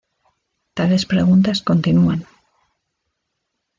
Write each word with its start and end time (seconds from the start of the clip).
Tales 0.77 1.03
preguntas 1.11 1.61
continúan. 1.69 2.19